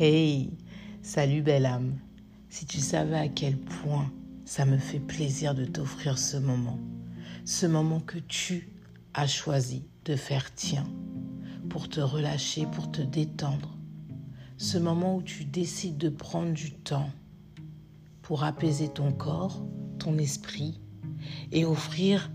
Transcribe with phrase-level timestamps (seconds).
[0.00, 0.56] Hey,
[1.02, 1.98] salut belle âme.
[2.48, 4.10] Si tu savais à quel point
[4.46, 6.78] ça me fait plaisir de t'offrir ce moment,
[7.44, 8.70] ce moment que tu
[9.12, 10.84] as choisi de faire tien,
[11.68, 13.76] pour te relâcher, pour te détendre,
[14.56, 17.10] ce moment où tu décides de prendre du temps
[18.22, 19.62] pour apaiser ton corps,
[19.98, 20.80] ton esprit
[21.52, 22.32] et offrir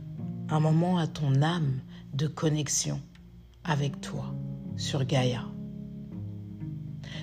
[0.49, 1.81] un moment à ton âme
[2.13, 3.01] de connexion
[3.63, 4.35] avec toi
[4.75, 5.56] sur Gaïa.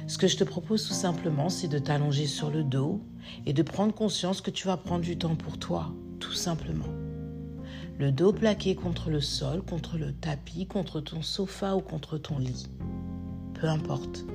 [0.07, 3.01] Ce que je te propose tout simplement, c'est de t'allonger sur le dos
[3.47, 6.89] et de prendre conscience que tu vas prendre du temps pour toi, tout simplement.
[7.99, 12.39] Le dos plaqué contre le sol, contre le tapis, contre ton sofa ou contre ton
[12.39, 12.67] lit.
[13.55, 14.27] Peu importe,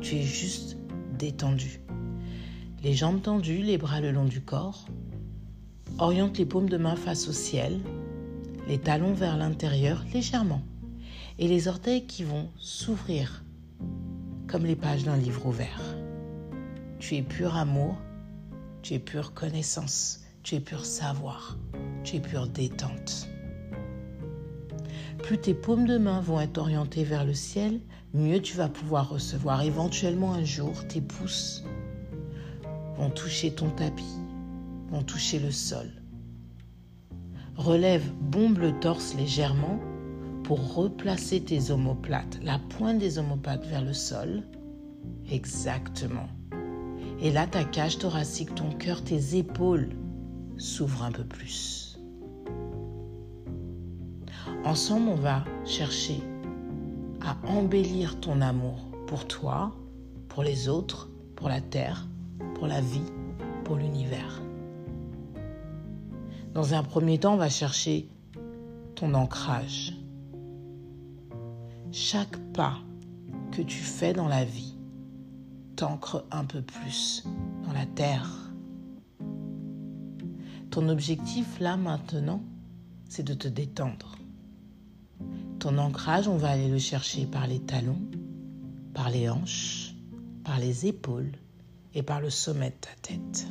[0.00, 0.76] tu es juste
[1.18, 1.80] détendu.
[2.84, 4.86] Les jambes tendues, les bras le long du corps.
[5.98, 7.80] Oriente les paumes de main face au ciel,
[8.68, 10.62] les talons vers l'intérieur légèrement
[11.38, 13.42] et les orteils qui vont s'ouvrir
[14.48, 15.80] comme les pages d'un livre ouvert.
[16.98, 17.96] Tu es pur amour,
[18.82, 21.58] tu es pure connaissance, tu es pur savoir,
[22.02, 23.28] tu es pure détente.
[25.18, 27.80] Plus tes paumes de main vont être orientées vers le ciel,
[28.14, 29.62] mieux tu vas pouvoir recevoir.
[29.62, 31.64] Éventuellement un jour, tes pouces
[32.96, 34.16] vont toucher ton tapis,
[34.90, 35.90] vont toucher le sol.
[37.56, 39.78] Relève, bombe le torse légèrement
[40.48, 44.44] pour replacer tes omoplates, la pointe des omoplates vers le sol.
[45.30, 46.26] Exactement.
[47.20, 49.90] Et là, ta cage thoracique, ton cœur, tes épaules
[50.56, 51.98] s'ouvrent un peu plus.
[54.64, 56.22] Ensemble, on va chercher
[57.20, 59.76] à embellir ton amour pour toi,
[60.28, 62.08] pour les autres, pour la terre,
[62.54, 63.12] pour la vie,
[63.64, 64.40] pour l'univers.
[66.54, 68.08] Dans un premier temps, on va chercher
[68.94, 69.97] ton ancrage.
[71.90, 72.78] Chaque pas
[73.50, 74.76] que tu fais dans la vie
[75.74, 77.24] t'ancre un peu plus
[77.64, 78.52] dans la terre.
[80.70, 82.42] Ton objectif là maintenant,
[83.08, 84.18] c'est de te détendre.
[85.60, 88.00] Ton ancrage, on va aller le chercher par les talons,
[88.92, 89.94] par les hanches,
[90.44, 91.32] par les épaules
[91.94, 93.46] et par le sommet de ta tête.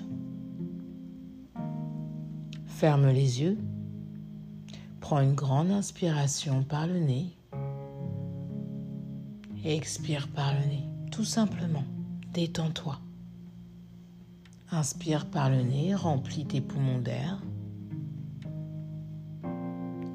[2.67, 3.57] Ferme les yeux.
[4.99, 7.36] Prends une grande inspiration par le nez
[9.75, 10.83] expire par le nez.
[11.11, 11.83] Tout simplement,
[12.33, 12.99] détends-toi.
[14.71, 17.41] Inspire par le nez, remplis tes poumons d'air.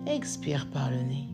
[0.07, 1.29] Expire par le nez.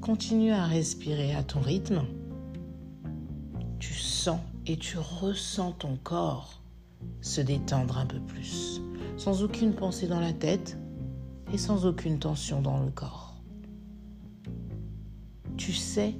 [0.00, 2.02] Continue à respirer à ton rythme.
[3.78, 6.62] Tu sens et tu ressens ton corps
[7.20, 8.80] se détendre un peu plus,
[9.16, 10.78] sans aucune pensée dans la tête
[11.52, 13.25] et sans aucune tension dans le corps
[15.66, 16.14] tu sais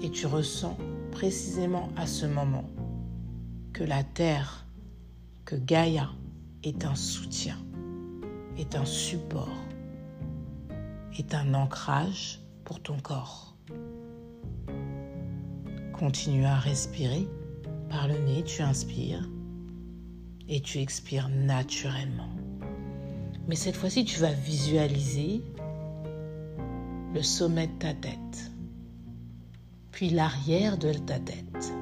[0.00, 0.78] et tu ressens
[1.10, 2.70] précisément à ce moment
[3.72, 4.64] que la Terre,
[5.44, 6.08] que Gaïa
[6.62, 7.56] est un soutien,
[8.58, 9.48] est un support,
[11.18, 13.56] est un ancrage pour ton corps.
[15.98, 17.26] Continue à respirer.
[17.90, 19.28] Par le nez, tu inspires
[20.48, 22.30] et tu expires naturellement.
[23.48, 25.42] Mais cette fois-ci, tu vas visualiser
[27.12, 28.51] le sommet de ta tête
[29.92, 31.72] puis l'arrière de ta tête.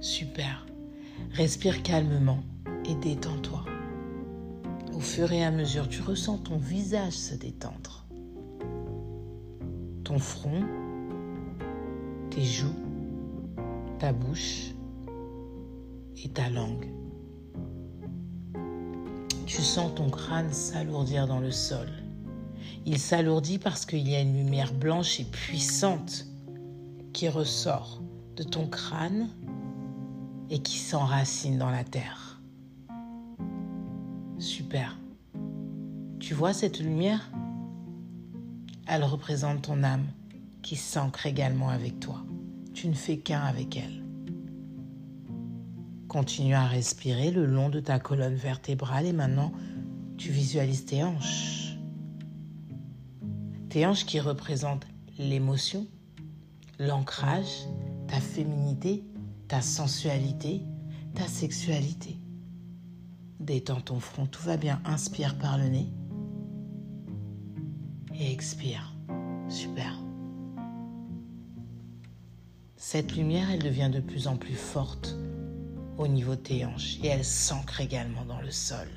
[0.00, 0.66] Super.
[1.32, 2.42] Respire calmement
[2.86, 3.64] et détends-toi.
[4.94, 8.06] Au fur et à mesure, tu ressens ton visage se détendre.
[10.04, 10.62] Ton front,
[12.30, 12.74] tes joues,
[13.98, 14.72] ta bouche
[16.24, 16.88] et ta langue.
[19.46, 21.88] Tu sens ton crâne s'alourdir dans le sol.
[22.84, 26.26] Il s'alourdit parce qu'il y a une lumière blanche et puissante
[27.12, 28.02] qui ressort
[28.36, 29.28] de ton crâne
[30.50, 32.40] et qui s'enracine dans la terre.
[34.38, 34.98] Super.
[36.18, 37.30] Tu vois cette lumière?
[38.86, 40.06] Elle représente ton âme
[40.62, 42.24] qui s'ancre également avec toi.
[42.74, 44.02] Tu ne fais qu'un avec elle.
[46.08, 49.52] Continue à respirer le long de ta colonne vertébrale et maintenant
[50.18, 51.61] tu visualises tes hanches
[53.76, 54.86] hanches qui représentent
[55.18, 55.86] l'émotion,
[56.78, 57.66] l'ancrage,
[58.08, 59.04] ta féminité,
[59.48, 60.62] ta sensualité,
[61.14, 62.18] ta sexualité.
[63.40, 64.80] Détends ton front, tout va bien.
[64.84, 65.92] Inspire par le nez
[68.14, 68.94] et expire.
[69.48, 69.98] Super.
[72.76, 75.16] Cette lumière, elle devient de plus en plus forte
[75.98, 78.88] au niveau de tes hanches et elle s'ancre également dans le sol.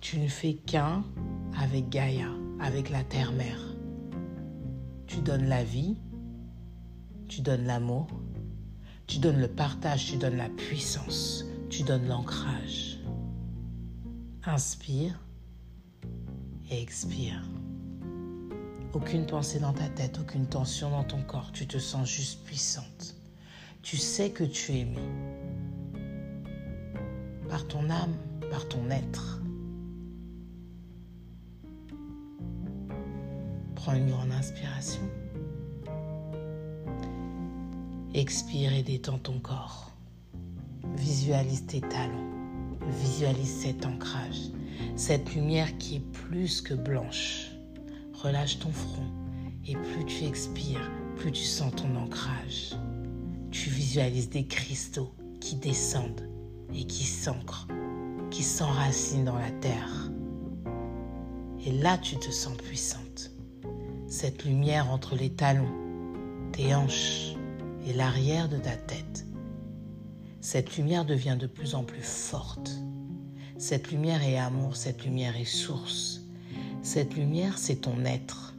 [0.00, 1.04] Tu ne fais qu'un
[1.58, 3.69] avec Gaïa, avec la terre-mère.
[5.10, 5.96] Tu donnes la vie,
[7.26, 8.06] tu donnes l'amour,
[9.08, 13.00] tu donnes le partage, tu donnes la puissance, tu donnes l'ancrage.
[14.44, 15.18] Inspire
[16.70, 17.42] et expire.
[18.92, 21.50] Aucune pensée dans ta tête, aucune tension dans ton corps.
[21.50, 23.16] Tu te sens juste puissante.
[23.82, 25.02] Tu sais que tu es aimé.
[27.48, 28.14] Par ton âme,
[28.48, 29.42] par ton être.
[33.82, 35.00] Prends une grande inspiration.
[38.12, 39.90] Expire et détends ton corps.
[40.98, 42.28] Visualise tes talons.
[43.00, 44.50] Visualise cet ancrage,
[44.96, 47.52] cette lumière qui est plus que blanche.
[48.12, 49.06] Relâche ton front
[49.66, 52.76] et plus tu expires, plus tu sens ton ancrage.
[53.50, 56.28] Tu visualises des cristaux qui descendent
[56.74, 57.66] et qui s'ancrent,
[58.30, 60.10] qui s'enracinent dans la terre.
[61.64, 63.09] Et là, tu te sens puissante.
[64.10, 65.70] Cette lumière entre les talons,
[66.50, 67.36] tes hanches,
[67.86, 69.24] et l'arrière de ta tête.
[70.40, 72.72] Cette lumière devient de plus en plus forte.
[73.56, 76.22] Cette lumière est amour, cette lumière est source.
[76.82, 78.56] Cette lumière, c'est ton être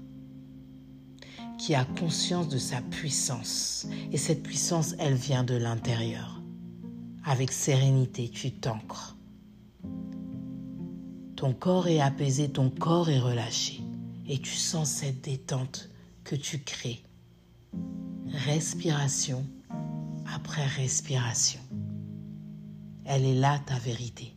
[1.58, 3.88] qui a conscience de sa puissance.
[4.14, 6.42] Et cette puissance, elle vient de l'intérieur.
[7.26, 9.18] Avec sérénité, tu t'ancres.
[11.36, 13.82] Ton corps est apaisé, ton corps est relâché.
[14.34, 15.90] Et tu sens cette détente
[16.24, 17.04] que tu crées
[18.32, 19.46] respiration
[20.34, 21.60] après respiration.
[23.04, 24.34] Elle est là ta vérité.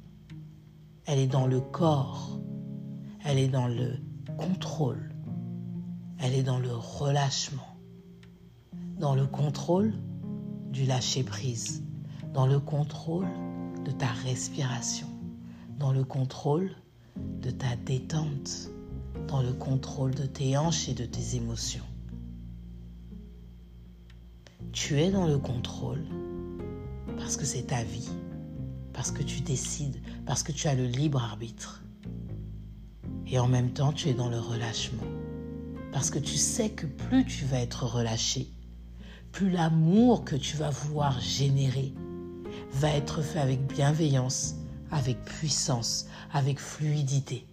[1.07, 2.41] Elle est dans le corps.
[3.25, 4.01] Elle est dans le
[4.37, 5.13] contrôle.
[6.19, 7.79] Elle est dans le relâchement.
[8.99, 9.95] Dans le contrôle
[10.73, 11.85] du lâcher-prise.
[12.33, 13.29] Dans le contrôle
[13.85, 15.07] de ta respiration.
[15.79, 16.73] Dans le contrôle
[17.17, 18.74] de ta détente.
[19.29, 21.85] Dans le contrôle de tes hanches et de tes émotions.
[24.73, 26.05] Tu es dans le contrôle
[27.17, 28.09] parce que c'est ta vie,
[28.93, 31.83] parce que tu décides, parce que tu as le libre arbitre.
[33.27, 35.03] Et en même temps, tu es dans le relâchement.
[35.91, 38.49] Parce que tu sais que plus tu vas être relâché,
[39.33, 41.93] plus l'amour que tu vas vouloir générer
[42.73, 44.57] va être fait avec bienveillance,
[44.91, 47.47] avec puissance, avec fluidité,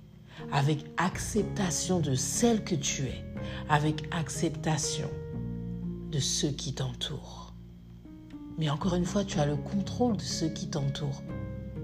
[0.51, 3.25] avec acceptation de celle que tu es,
[3.69, 5.09] avec acceptation
[6.11, 7.53] de ceux qui t'entourent.
[8.57, 11.23] Mais encore une fois, tu as le contrôle de ceux qui t'entourent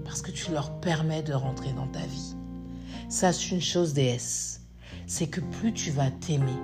[0.04, 2.34] parce que tu leur permets de rentrer dans ta vie.
[3.08, 4.62] Sache une chose, déesse,
[5.06, 6.56] c'est que plus tu vas t'aimer,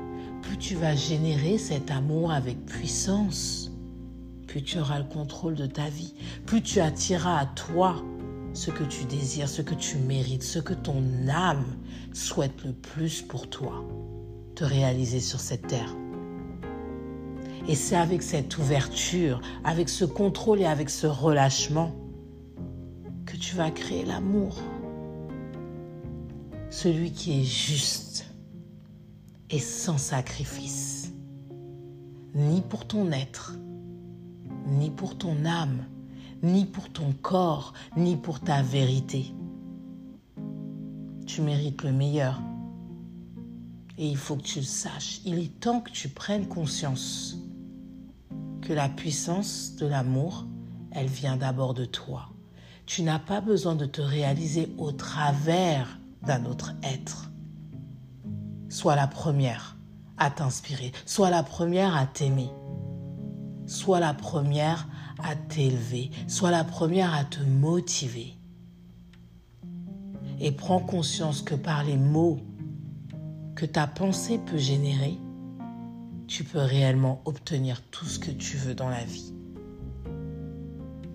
[0.43, 3.71] plus tu vas générer cet amour avec puissance,
[4.47, 6.15] plus tu auras le contrôle de ta vie,
[6.47, 8.03] plus tu attireras à toi
[8.55, 11.65] ce que tu désires, ce que tu mérites, ce que ton âme
[12.13, 13.85] souhaite le plus pour toi,
[14.55, 15.95] te réaliser sur cette terre.
[17.67, 21.95] Et c'est avec cette ouverture, avec ce contrôle et avec ce relâchement
[23.27, 24.59] que tu vas créer l'amour.
[26.71, 28.27] Celui qui est juste
[29.51, 31.13] et sans sacrifice.
[32.35, 33.55] Ni pour ton être,
[34.67, 35.85] ni pour ton âme,
[36.45, 39.35] ni pour ton corps, ni pour ta vérité.
[41.27, 42.41] Tu mérites le meilleur.
[43.97, 45.21] Et il faut que tu le saches.
[45.25, 47.39] Il est temps que tu prennes conscience
[48.61, 50.47] que la puissance de l'amour,
[50.91, 52.31] elle vient d'abord de toi.
[52.87, 57.31] Tu n'as pas besoin de te réaliser au travers d'un autre être.
[58.69, 59.77] Sois la première
[60.17, 62.51] à t'inspirer, sois la première à t'aimer,
[63.67, 64.89] sois la première
[65.23, 68.35] à t'élever, sois la première à te motiver.
[70.41, 72.41] Et prends conscience que par les mots
[73.55, 75.17] que ta pensée peut générer,
[76.27, 79.33] tu peux réellement obtenir tout ce que tu veux dans la vie.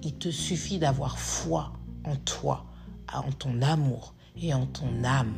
[0.03, 1.73] Il te suffit d'avoir foi
[2.05, 2.65] en toi,
[3.13, 5.33] en ton amour et en ton âme.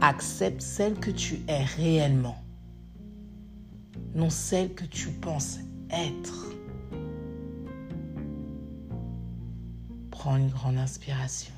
[0.00, 2.43] Accepte celle que tu es réellement,
[4.14, 5.58] non celle que tu penses
[5.90, 6.52] être.
[10.10, 11.52] Prends une grande inspiration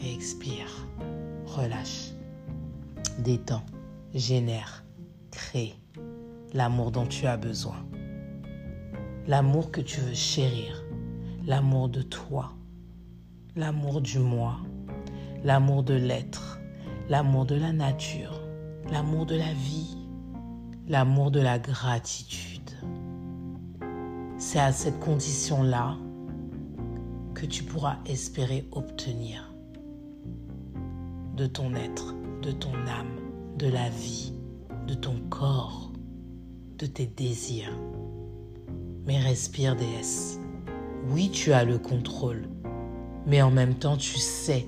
[0.00, 0.86] et expire.
[1.46, 2.12] Relâche.
[3.18, 3.64] Détends,
[4.14, 4.84] génère,
[5.30, 5.74] crée.
[6.52, 7.84] L'amour dont tu as besoin.
[9.26, 10.82] L'amour que tu veux chérir,
[11.44, 12.52] l'amour de toi,
[13.56, 14.56] l'amour du moi,
[15.44, 16.58] l'amour de l'être,
[17.10, 18.40] l'amour de la nature,
[18.90, 19.97] l'amour de la vie,
[20.88, 22.70] l'amour de la gratitude.
[24.38, 25.96] C'est à cette condition-là
[27.34, 29.52] que tu pourras espérer obtenir
[31.36, 33.20] de ton être de ton âme,
[33.58, 34.32] de la vie,
[34.86, 35.92] de ton corps,
[36.78, 37.76] de tes désirs.
[39.06, 40.40] Mais respire, déesse.
[41.10, 42.48] Oui, tu as le contrôle,
[43.26, 44.66] mais en même temps, tu sais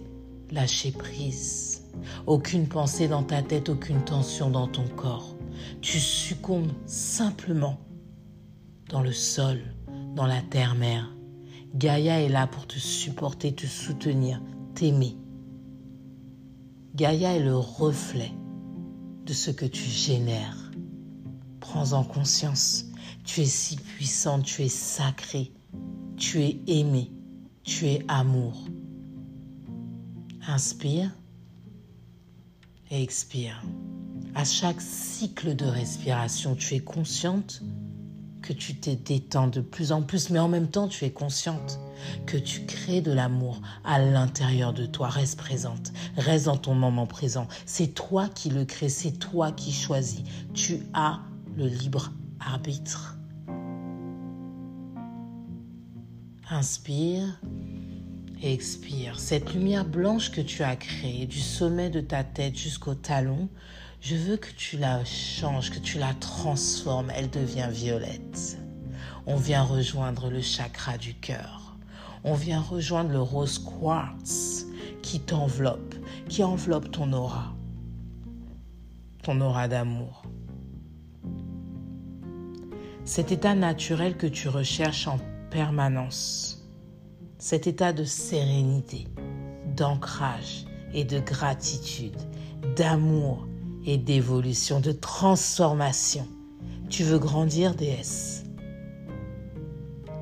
[0.51, 1.85] lâcher prise.
[2.27, 5.35] Aucune pensée dans ta tête, aucune tension dans ton corps.
[5.81, 7.79] Tu succombes simplement
[8.89, 9.61] dans le sol,
[10.15, 11.15] dans la terre-mère.
[11.75, 14.43] Gaïa est là pour te supporter, te soutenir,
[14.75, 15.17] t'aimer.
[16.95, 18.33] Gaïa est le reflet
[19.25, 20.73] de ce que tu génères.
[21.61, 22.87] Prends-en conscience.
[23.25, 25.53] Tu es si puissante, tu es sacrée,
[26.17, 27.13] tu es aimée,
[27.63, 28.65] tu es amour.
[30.49, 31.11] Inspire
[32.91, 33.63] et expire.
[34.35, 37.63] À chaque cycle de respiration, tu es consciente
[38.43, 41.79] que tu t'es détends de plus en plus, mais en même temps, tu es consciente
[42.27, 45.09] que tu crées de l'amour à l'intérieur de toi.
[45.09, 47.49] Reste présente, reste dans ton moment présent.
[47.67, 50.23] C'est toi qui le crée, c'est toi qui choisis.
[50.55, 51.21] Tu as
[51.57, 53.17] le libre arbitre.
[56.49, 57.39] Inspire
[58.43, 59.19] expire.
[59.19, 63.49] Cette lumière blanche que tu as créée du sommet de ta tête jusqu'au talon,
[64.01, 67.11] je veux que tu la changes, que tu la transformes.
[67.15, 68.59] Elle devient violette.
[69.27, 71.77] On vient rejoindre le chakra du cœur.
[72.25, 74.67] On vient rejoindre le rose quartz
[75.03, 75.95] qui t'enveloppe,
[76.29, 77.55] qui enveloppe ton aura,
[79.23, 80.23] ton aura d'amour.
[83.05, 85.19] Cet état naturel que tu recherches en
[85.51, 86.69] permanence,
[87.39, 89.09] cet état de sérénité,
[89.77, 92.17] d'ancrage et de gratitude,
[92.77, 93.47] d'amour
[93.87, 96.27] et d'évolution, de transformation.
[96.89, 98.45] Tu veux grandir, déesse.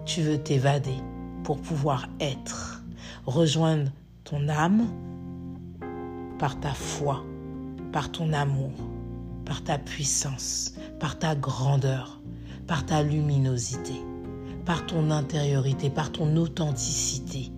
[0.05, 0.97] Tu veux t'évader
[1.45, 2.85] pour pouvoir être,
[3.27, 3.91] rejoindre
[4.25, 4.87] ton âme
[6.39, 7.25] par ta foi,
[7.93, 8.73] par ton amour,
[9.45, 12.21] par ta puissance, par ta grandeur,
[12.67, 13.95] par ta luminosité,
[14.65, 17.51] par ton intériorité, par ton authenticité.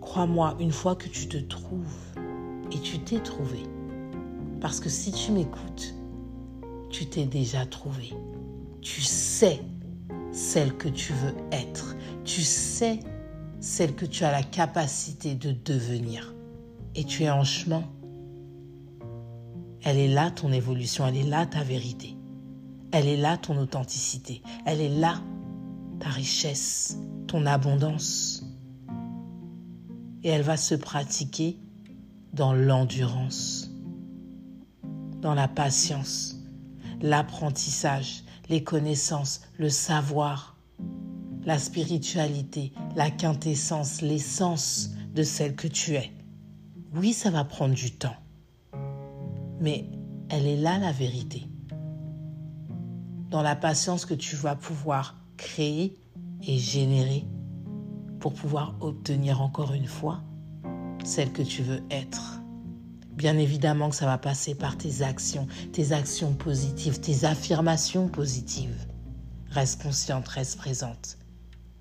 [0.00, 2.14] Crois-moi, une fois que tu te trouves,
[2.72, 3.62] et tu t'es trouvé,
[4.66, 5.94] parce que si tu m'écoutes,
[6.90, 8.12] tu t'es déjà trouvé.
[8.80, 9.60] Tu sais
[10.32, 11.94] celle que tu veux être.
[12.24, 12.98] Tu sais
[13.60, 16.34] celle que tu as la capacité de devenir.
[16.96, 17.84] Et tu es en chemin.
[19.84, 22.16] Elle est là ton évolution, elle est là ta vérité.
[22.90, 24.42] Elle est là ton authenticité.
[24.64, 25.22] Elle est là
[26.00, 28.44] ta richesse, ton abondance.
[30.24, 31.56] Et elle va se pratiquer
[32.32, 33.70] dans l'endurance
[35.20, 36.36] dans la patience,
[37.00, 40.56] l'apprentissage, les connaissances, le savoir,
[41.44, 46.12] la spiritualité, la quintessence, l'essence de celle que tu es.
[46.94, 48.16] Oui, ça va prendre du temps,
[49.60, 49.90] mais
[50.28, 51.48] elle est là la vérité.
[53.30, 55.98] Dans la patience que tu vas pouvoir créer
[56.42, 57.26] et générer
[58.20, 60.22] pour pouvoir obtenir encore une fois
[61.04, 62.40] celle que tu veux être.
[63.16, 68.86] Bien évidemment que ça va passer par tes actions, tes actions positives, tes affirmations positives.
[69.50, 71.16] Reste consciente, reste présente.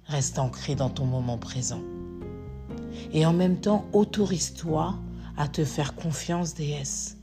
[0.06, 1.82] Reste ancrée dans ton moment présent.
[3.12, 4.96] Et en même temps, autorise-toi
[5.36, 7.18] à te faire confiance, déesse.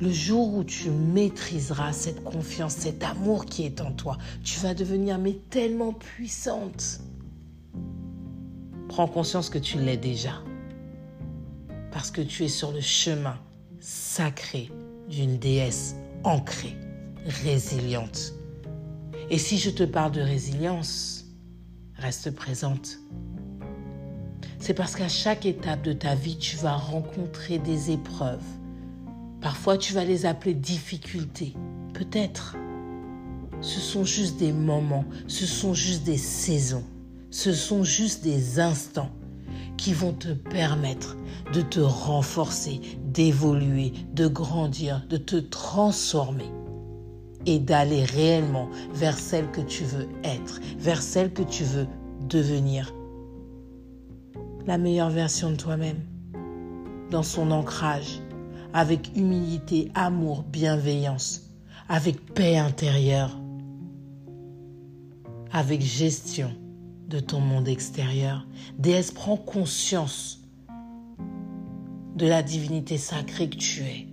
[0.00, 4.74] Le jour où tu maîtriseras cette confiance, cet amour qui est en toi, tu vas
[4.74, 7.00] devenir tellement puissante.
[8.88, 10.42] Prends conscience que tu l'es déjà
[11.92, 13.38] parce que tu es sur le chemin
[13.80, 14.70] sacré
[15.08, 16.76] d'une déesse ancrée,
[17.44, 18.34] résiliente.
[19.30, 21.24] Et si je te parle de résilience,
[21.96, 22.98] reste présente.
[24.58, 28.44] C'est parce qu'à chaque étape de ta vie, tu vas rencontrer des épreuves.
[29.40, 31.54] Parfois, tu vas les appeler difficultés.
[31.94, 32.56] Peut-être.
[33.62, 36.84] Ce sont juste des moments, ce sont juste des saisons,
[37.30, 39.10] ce sont juste des instants
[39.80, 41.16] qui vont te permettre
[41.54, 46.50] de te renforcer, d'évoluer, de grandir, de te transformer
[47.46, 51.86] et d'aller réellement vers celle que tu veux être, vers celle que tu veux
[52.28, 52.92] devenir.
[54.66, 56.00] La meilleure version de toi-même,
[57.10, 58.20] dans son ancrage,
[58.74, 61.50] avec humilité, amour, bienveillance,
[61.88, 63.34] avec paix intérieure,
[65.50, 66.50] avec gestion
[67.10, 68.46] de ton monde extérieur.
[68.78, 70.40] Déesse, prends conscience
[72.14, 74.06] de la divinité sacrée que tu es.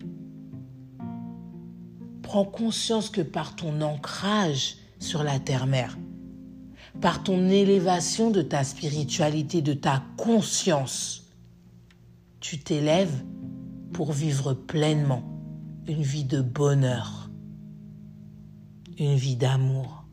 [2.23, 5.97] Prends conscience que par ton ancrage sur la terre-mère,
[6.99, 11.23] par ton élévation de ta spiritualité, de ta conscience,
[12.39, 13.23] Tu t'élèves
[13.93, 15.23] pour vivre pleinement
[15.87, 17.29] une vie de bonheur,
[18.97, 20.06] une vie d'amour.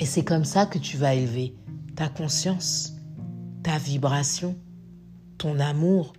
[0.00, 1.54] Et c'est comme ça que tu vas élever
[1.94, 2.94] ta conscience,
[3.62, 4.56] ta vibration,
[5.38, 6.14] ton amour,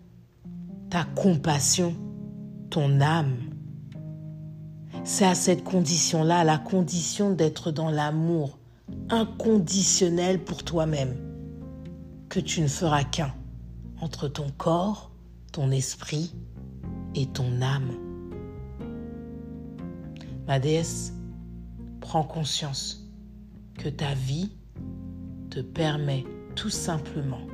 [0.90, 1.94] ta compassion,
[2.70, 3.36] ton âme.
[5.04, 8.58] C'est à cette condition-là, la condition d'être dans l'amour
[9.10, 11.16] inconditionnel pour toi-même,
[12.30, 13.34] que tu ne feras qu'un
[14.00, 15.12] entre ton corps,
[15.52, 16.34] ton esprit
[17.14, 17.92] et ton âme.
[20.48, 21.14] Ma déesse,
[22.00, 23.05] prends conscience
[23.78, 24.52] que ta vie
[25.50, 26.24] te permet
[26.56, 27.46] tout simplement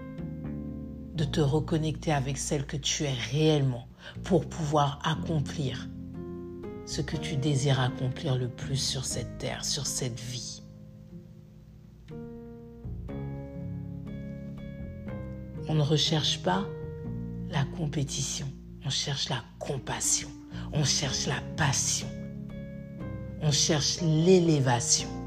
[1.15, 3.87] de te reconnecter avec celle que tu es réellement
[4.23, 5.87] pour pouvoir accomplir
[6.85, 10.61] ce que tu désires accomplir le plus sur cette terre, sur cette vie.
[15.67, 16.65] On ne recherche pas
[17.49, 18.47] la compétition,
[18.83, 20.29] on cherche la compassion,
[20.73, 22.07] on cherche la passion,
[23.41, 25.20] on cherche l'élévation.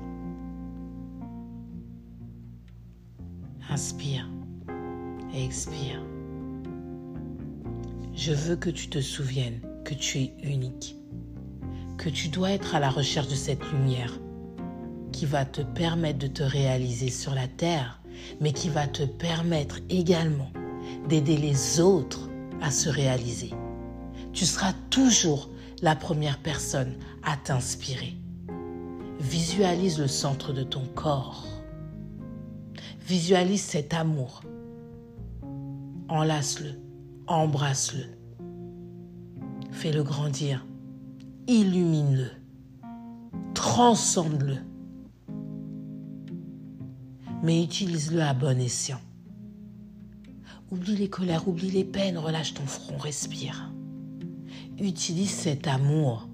[3.75, 4.29] Inspire
[5.35, 6.01] et expire.
[8.15, 10.95] Je veux que tu te souviennes que tu es unique,
[11.99, 14.21] que tu dois être à la recherche de cette lumière
[15.11, 18.01] qui va te permettre de te réaliser sur la terre,
[18.41, 20.53] mais qui va te permettre également
[21.09, 22.31] d'aider les autres
[22.63, 23.51] à se réaliser.
[24.33, 25.51] Tu seras toujours
[25.83, 28.15] la première personne à t'inspirer.
[29.19, 31.54] Visualise le centre de ton corps.
[33.05, 34.43] Visualise cet amour.
[36.09, 36.71] Enlace-le,
[37.27, 38.05] embrasse-le.
[39.71, 40.65] Fais-le grandir.
[41.47, 42.31] Illumine-le.
[43.53, 44.57] Transcende-le.
[47.43, 49.01] Mais utilise-le à bon escient.
[50.71, 53.71] Oublie les colères, oublie les peines, relâche ton front, respire.
[54.79, 56.27] Utilise cet amour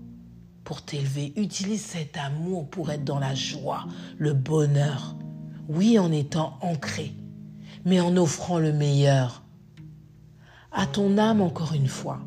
[0.63, 1.33] pour t'élever.
[1.35, 5.17] Utilise cet amour pour être dans la joie, le bonheur.
[5.73, 7.13] Oui, en étant ancré,
[7.85, 9.45] mais en offrant le meilleur.
[10.73, 12.19] À ton âme encore une fois,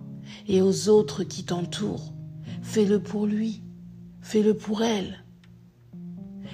[0.47, 2.13] et aux autres qui t'entourent.
[2.61, 3.61] Fais-le pour lui,
[4.21, 5.25] fais-le pour elle.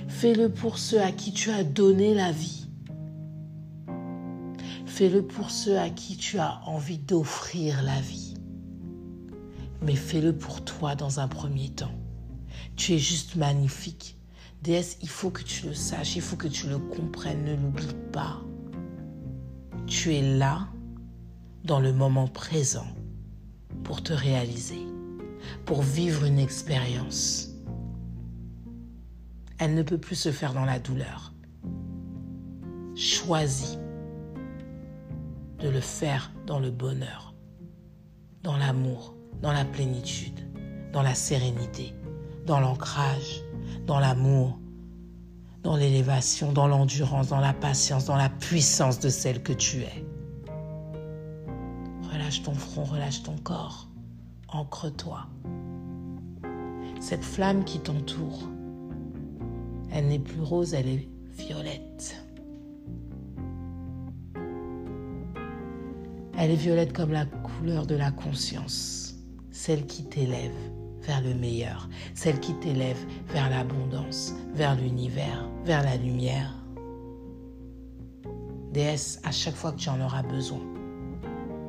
[0.08, 2.66] Fais-le pour ceux à qui tu as donné la vie.
[4.88, 8.34] Fais-le pour ceux à qui tu as envie d'offrir la vie.
[9.84, 11.94] Mais fais-le pour toi dans un premier temps.
[12.76, 14.19] Tu es juste magnifique.
[14.62, 17.96] Déesse, il faut que tu le saches, il faut que tu le comprennes, ne l'oublie
[18.12, 18.42] pas.
[19.88, 20.68] Tu es là,
[21.64, 22.88] dans le moment présent,
[23.84, 24.86] pour te réaliser,
[25.66, 27.52] pour vivre une expérience.
[29.60, 31.34] Elle ne peut plus se faire dans la douleur.
[32.96, 33.78] Choisis
[35.60, 37.34] de le faire dans le bonheur,
[38.44, 40.40] dans l'amour, dans la plénitude,
[40.92, 41.94] dans la sérénité,
[42.46, 43.44] dans l'ancrage,
[43.86, 44.60] dans l'amour,
[45.64, 50.06] dans l'élévation, dans l'endurance, dans la patience, dans la puissance de celle que tu es.
[52.12, 53.90] Relâche ton front, relâche ton corps,
[54.48, 55.28] ancre-toi.
[57.00, 58.50] Cette flamme qui t'entoure,
[59.92, 62.24] elle n'est plus rose, elle est violette.
[66.38, 69.16] Elle est violette comme la couleur de la conscience,
[69.52, 70.56] celle qui t'élève
[71.02, 76.54] vers le meilleur, celle qui t'élève vers l'abondance, vers l'univers, vers la lumière.
[78.72, 80.62] Déesse, à chaque fois que tu en auras besoin,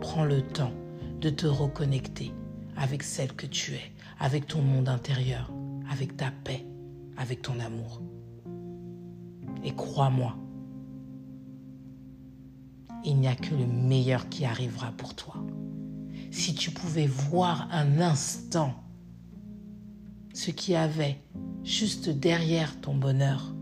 [0.01, 0.73] prends le temps
[1.21, 2.33] de te reconnecter
[2.77, 5.51] avec celle que tu es, avec ton monde intérieur,
[5.91, 6.65] avec ta paix,
[7.17, 8.03] avec ton amour.
[9.65, 10.37] Et crois-moi,
[13.05, 15.37] il n'y a que le meilleur qui arrivera pour toi.
[16.31, 18.75] Si tu pouvais voir un instant
[20.41, 21.21] ce qui avait
[21.65, 23.53] juste derrière ton bonheur,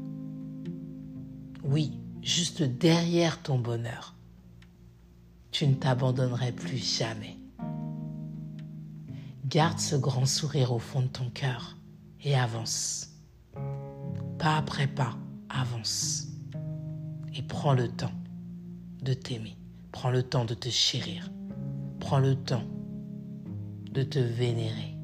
[1.65, 4.15] oui, juste derrière ton bonheur,
[5.51, 7.37] tu ne t'abandonnerais plus jamais.
[9.47, 11.77] Garde ce grand sourire au fond de ton cœur
[12.23, 13.09] et avance.
[14.39, 16.29] Pas après pas, avance.
[17.35, 18.15] Et prends le temps
[19.03, 19.57] de t'aimer.
[19.91, 21.29] Prends le temps de te chérir.
[21.99, 22.65] Prends le temps
[23.91, 24.98] de te vénérer.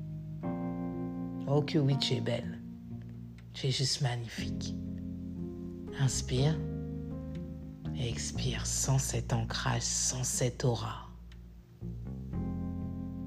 [1.47, 2.59] Oh que oui, tu es belle.
[3.53, 4.75] Tu es juste magnifique.
[6.01, 6.59] Inspire
[7.97, 11.09] et expire sans cet ancrage, sans cette aura.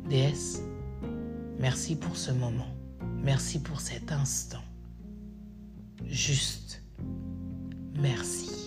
[0.09, 0.61] Déesse,
[1.59, 2.67] merci pour ce moment.
[3.23, 4.63] Merci pour cet instant.
[6.05, 6.81] Juste.
[7.99, 8.66] Merci.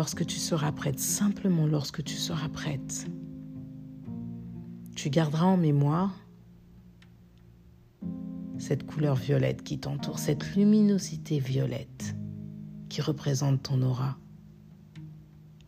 [0.00, 3.06] Lorsque tu seras prête, simplement lorsque tu seras prête,
[4.96, 6.18] tu garderas en mémoire
[8.56, 12.16] cette couleur violette qui t'entoure, cette luminosité violette
[12.88, 14.16] qui représente ton aura,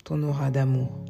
[0.02, 1.04] ton aura d'amour.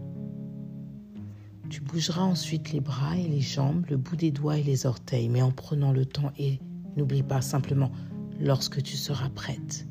[1.70, 5.28] Tu bougeras ensuite les bras et les jambes, le bout des doigts et les orteils,
[5.28, 6.58] mais en prenant le temps et
[6.96, 7.92] n'oublie pas simplement
[8.40, 9.87] lorsque tu seras prête.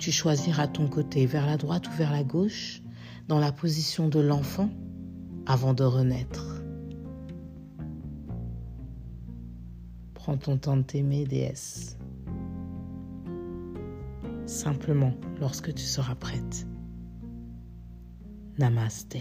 [0.00, 2.80] Tu choisiras ton côté vers la droite ou vers la gauche,
[3.28, 4.70] dans la position de l'enfant
[5.44, 6.62] avant de renaître.
[10.14, 11.98] Prends ton temps de t'aimer, déesse.
[14.46, 16.66] Simplement lorsque tu seras prête.
[18.58, 19.18] Namaste.